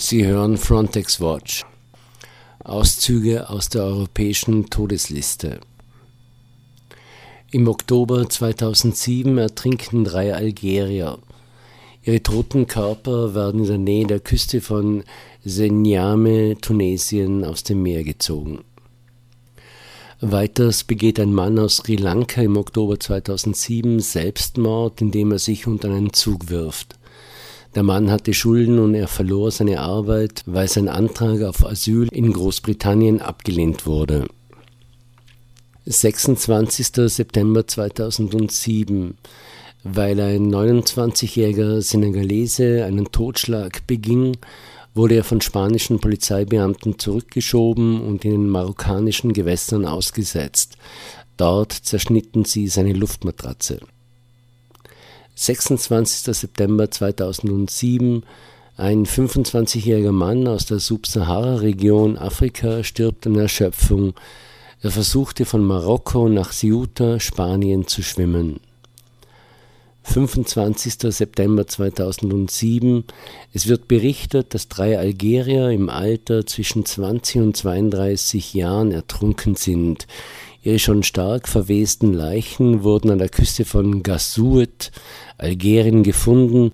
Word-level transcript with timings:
Sie 0.00 0.24
hören 0.24 0.56
Frontex 0.56 1.20
Watch. 1.20 1.66
Auszüge 2.62 3.50
aus 3.50 3.68
der 3.68 3.82
europäischen 3.82 4.70
Todesliste. 4.70 5.58
Im 7.50 7.66
Oktober 7.66 8.30
2007 8.30 9.36
ertrinken 9.38 10.04
drei 10.04 10.32
Algerier. 10.36 11.18
Ihre 12.04 12.22
toten 12.22 12.68
Körper 12.68 13.34
werden 13.34 13.62
in 13.62 13.66
der 13.66 13.78
Nähe 13.78 14.06
der 14.06 14.20
Küste 14.20 14.60
von 14.60 15.02
Senyame, 15.44 16.56
Tunesien, 16.60 17.44
aus 17.44 17.64
dem 17.64 17.82
Meer 17.82 18.04
gezogen. 18.04 18.60
Weiters 20.20 20.84
begeht 20.84 21.18
ein 21.18 21.34
Mann 21.34 21.58
aus 21.58 21.78
Sri 21.78 21.96
Lanka 21.96 22.40
im 22.40 22.56
Oktober 22.56 23.00
2007 23.00 23.98
Selbstmord, 23.98 25.00
indem 25.00 25.32
er 25.32 25.40
sich 25.40 25.66
unter 25.66 25.88
einen 25.88 26.12
Zug 26.12 26.50
wirft. 26.50 26.97
Der 27.74 27.82
Mann 27.82 28.10
hatte 28.10 28.34
Schulden 28.34 28.78
und 28.78 28.94
er 28.94 29.08
verlor 29.08 29.50
seine 29.50 29.80
Arbeit, 29.80 30.42
weil 30.46 30.68
sein 30.68 30.88
Antrag 30.88 31.42
auf 31.42 31.64
Asyl 31.64 32.08
in 32.12 32.32
Großbritannien 32.32 33.20
abgelehnt 33.20 33.86
wurde. 33.86 34.26
26. 35.84 36.88
September 37.06 37.66
2007 37.66 39.16
weil 39.84 40.20
ein 40.20 40.52
29-jähriger 40.52 41.80
Senegalese 41.80 42.84
einen 42.84 43.10
Totschlag 43.12 43.86
beging, 43.86 44.36
wurde 44.94 45.16
er 45.16 45.24
von 45.24 45.40
spanischen 45.40 46.00
Polizeibeamten 46.00 46.98
zurückgeschoben 46.98 48.00
und 48.00 48.24
in 48.24 48.32
den 48.32 48.48
marokkanischen 48.48 49.32
Gewässern 49.32 49.86
ausgesetzt. 49.86 50.76
Dort 51.36 51.72
zerschnitten 51.72 52.44
sie 52.44 52.66
seine 52.66 52.92
Luftmatratze. 52.92 53.80
26. 55.40 56.34
September 56.34 56.90
2007 56.90 58.24
ein 58.76 59.06
25-jähriger 59.06 60.10
Mann 60.10 60.48
aus 60.48 60.66
der 60.66 60.80
Subsahara-Region 60.80 62.18
Afrika 62.18 62.82
stirbt 62.82 63.24
an 63.24 63.36
Erschöpfung. 63.36 64.14
Er 64.82 64.90
versuchte 64.90 65.44
von 65.44 65.64
Marokko 65.64 66.28
nach 66.28 66.52
Ceuta, 66.52 67.20
Spanien 67.20 67.86
zu 67.86 68.02
schwimmen. 68.02 68.58
25. 70.02 70.94
September 71.14 71.68
2007. 71.68 73.04
Es 73.52 73.68
wird 73.68 73.86
berichtet, 73.86 74.54
dass 74.54 74.66
drei 74.66 74.98
Algerier 74.98 75.70
im 75.70 75.88
Alter 75.88 76.46
zwischen 76.46 76.84
20 76.84 77.42
und 77.42 77.56
32 77.56 78.54
Jahren 78.54 78.90
ertrunken 78.90 79.54
sind. 79.54 80.08
Ihre 80.62 80.78
schon 80.78 81.02
stark 81.02 81.48
verwesten 81.48 82.12
Leichen 82.12 82.82
wurden 82.82 83.10
an 83.10 83.18
der 83.18 83.28
Küste 83.28 83.64
von 83.64 84.02
Gassouet, 84.02 84.90
Algerien, 85.38 86.02
gefunden. 86.02 86.72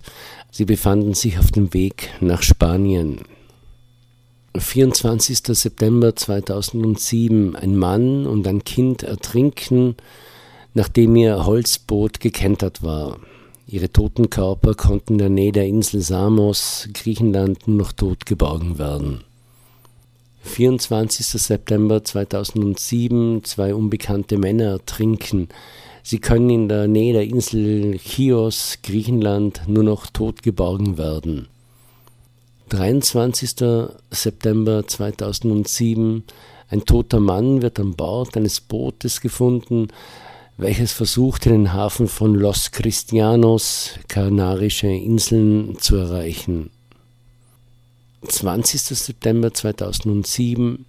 Sie 0.51 0.65
befanden 0.65 1.15
sich 1.15 1.39
auf 1.39 1.53
dem 1.53 1.75
Weg 1.75 2.11
nach 2.21 2.43
Spanien. 2.43 3.21
24. 4.57 5.39
September 5.49 6.17
2007. 6.17 7.57
Ein 7.57 7.77
Mann 7.77 8.27
und 8.27 8.47
ein 8.47 8.65
Kind 8.65 9.03
ertrinken, 9.03 9.97
nachdem 10.73 11.17
ihr 11.17 11.45
Holzboot 11.45 12.21
gekentert 12.21 12.83
war. 12.83 13.19
Ihre 13.67 13.91
toten 13.91 14.31
Körper 14.31 14.75
konnten 14.75 15.15
in 15.15 15.19
der 15.19 15.29
Nähe 15.29 15.53
der 15.53 15.67
Insel 15.67 16.01
Samos, 16.01 16.89
Griechenland, 16.95 17.67
nur 17.67 17.79
noch 17.79 17.93
tot 17.93 18.27
geborgen 18.27 18.79
werden. 18.79 19.25
24. 20.45 21.27
September 21.27 22.05
2007, 22.05 23.43
zwei 23.45 23.75
unbekannte 23.75 24.39
Männer 24.39 24.67
ertrinken. 24.73 25.49
Sie 26.03 26.19
können 26.19 26.51
in 26.51 26.69
der 26.69 26.87
Nähe 26.87 27.15
der 27.15 27.25
Insel 27.25 27.99
Chios, 27.99 28.79
Griechenland, 28.83 29.63
nur 29.67 29.83
noch 29.83 30.07
tot 30.07 30.43
geborgen 30.43 30.99
werden. 30.99 31.49
23. 32.69 33.55
September 34.11 34.87
2007, 34.87 36.25
ein 36.69 36.85
toter 36.85 37.21
Mann 37.21 37.63
wird 37.63 37.81
an 37.81 37.95
Bord 37.95 38.37
eines 38.37 38.61
Bootes 38.61 39.21
gefunden, 39.21 39.89
welches 40.57 40.93
versuchte, 40.93 41.49
den 41.49 41.73
Hafen 41.73 42.07
von 42.07 42.35
Los 42.35 42.71
Cristianos, 42.71 43.99
Kanarische 44.09 44.89
Inseln, 44.89 45.79
zu 45.81 45.97
erreichen. 45.97 46.71
20. 48.25 48.81
September 48.81 49.53
2007 49.53 50.87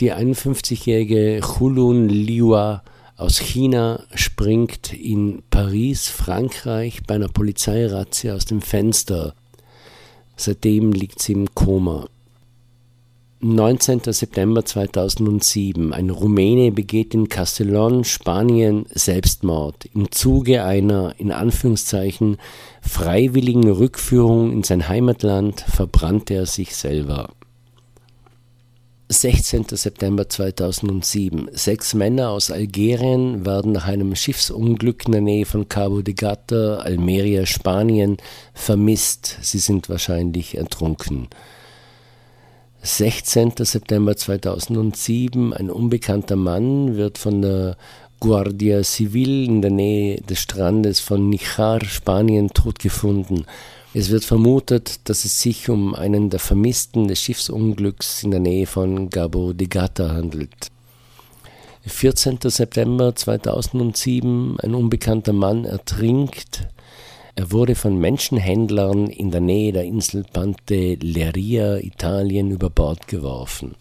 die 0.00 0.12
51-jährige 0.12 1.40
Hulun 1.42 2.08
Liua 2.10 2.82
aus 3.16 3.38
China 3.38 4.02
springt 4.14 4.92
in 4.92 5.42
Paris, 5.48 6.08
Frankreich, 6.08 7.02
bei 7.06 7.14
einer 7.14 7.28
Polizeirazzia 7.28 8.34
aus 8.34 8.44
dem 8.44 8.60
Fenster. 8.60 9.34
Seitdem 10.36 10.92
liegt 10.92 11.22
sie 11.22 11.32
im 11.32 11.54
Koma. 11.54 12.08
19. 13.40 14.00
September 14.12 14.64
2007. 14.64 15.92
Ein 15.92 16.08
Rumäne 16.08 16.72
begeht 16.72 17.12
in 17.12 17.28
Castellón, 17.28 18.04
Spanien, 18.04 18.86
Selbstmord. 18.88 19.84
Im 19.92 20.10
Zuge 20.10 20.64
einer, 20.64 21.14
in 21.18 21.30
Anführungszeichen, 21.30 22.38
freiwilligen 22.80 23.68
Rückführung 23.68 24.52
in 24.52 24.62
sein 24.62 24.88
Heimatland 24.88 25.60
verbrannte 25.60 26.32
er 26.32 26.46
sich 26.46 26.74
selber. 26.74 27.28
16. 29.10 29.66
September 29.70 30.28
2007. 30.28 31.50
Sechs 31.52 31.92
Männer 31.92 32.30
aus 32.30 32.50
Algerien 32.50 33.44
werden 33.44 33.72
nach 33.72 33.86
einem 33.86 34.16
Schiffsunglück 34.16 35.04
in 35.04 35.12
der 35.12 35.20
Nähe 35.20 35.44
von 35.44 35.68
Cabo 35.68 36.00
de 36.00 36.14
Gata, 36.14 36.78
Almeria, 36.78 37.44
Spanien, 37.44 38.16
vermisst. 38.54 39.36
Sie 39.42 39.58
sind 39.58 39.90
wahrscheinlich 39.90 40.56
ertrunken. 40.56 41.28
16. 42.82 43.52
September 43.58 44.16
2007. 44.16 45.52
Ein 45.52 45.70
unbekannter 45.70 46.36
Mann 46.36 46.96
wird 46.96 47.18
von 47.18 47.42
der 47.42 47.76
Guardia 48.20 48.82
Civil 48.82 49.44
in 49.44 49.62
der 49.62 49.70
Nähe 49.70 50.20
des 50.22 50.40
Strandes 50.40 51.00
von 51.00 51.28
Nijar, 51.28 51.84
Spanien, 51.84 52.48
tot 52.50 52.78
gefunden. 52.78 53.44
Es 53.92 54.10
wird 54.10 54.24
vermutet, 54.24 55.08
dass 55.08 55.24
es 55.24 55.40
sich 55.40 55.68
um 55.68 55.94
einen 55.94 56.30
der 56.30 56.40
Vermissten 56.40 57.08
des 57.08 57.20
Schiffsunglücks 57.20 58.22
in 58.22 58.30
der 58.30 58.40
Nähe 58.40 58.66
von 58.66 59.10
Gabo 59.10 59.52
de 59.52 59.66
Gata 59.66 60.10
handelt. 60.10 60.70
14. 61.86 62.38
September 62.42 63.14
2007. 63.14 64.58
Ein 64.60 64.74
unbekannter 64.74 65.32
Mann 65.32 65.64
ertrinkt 65.64 66.68
er 67.36 67.52
wurde 67.52 67.74
von 67.74 67.98
Menschenhändlern 67.98 69.08
in 69.08 69.30
der 69.30 69.42
Nähe 69.42 69.72
der 69.72 69.84
Insel 69.84 70.24
Pantelleria, 70.24 71.76
Italien, 71.76 72.50
über 72.50 72.70
Bord 72.70 73.06
geworfen. 73.08 73.74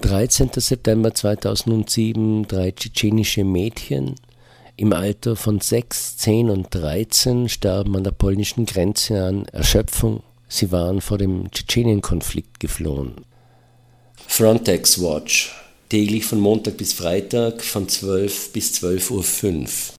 13. 0.00 0.50
September 0.54 1.12
2007 1.12 2.46
drei 2.46 2.70
tschetschenische 2.70 3.42
Mädchen 3.42 4.14
im 4.76 4.92
Alter 4.92 5.34
von 5.34 5.60
6, 5.60 6.18
10 6.18 6.50
und 6.50 6.68
13 6.70 7.48
starben 7.48 7.96
an 7.96 8.04
der 8.04 8.12
polnischen 8.12 8.64
Grenze 8.64 9.24
an 9.24 9.46
Erschöpfung. 9.46 10.22
Sie 10.48 10.70
waren 10.70 11.00
vor 11.00 11.18
dem 11.18 11.50
Tschetschenien-Konflikt 11.50 12.60
geflohen. 12.60 13.14
Frontex 14.28 15.02
Watch 15.02 15.52
täglich 15.88 16.24
von 16.24 16.40
Montag 16.40 16.78
bis 16.78 16.94
Freitag 16.94 17.62
von 17.62 17.88
12 17.88 18.52
bis 18.52 18.72
12.05 18.82 19.10
Uhr. 19.10 19.24